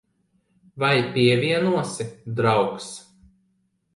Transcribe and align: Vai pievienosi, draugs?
Vai 0.83 0.95
pievienosi, 1.17 2.07
draugs? 2.41 2.89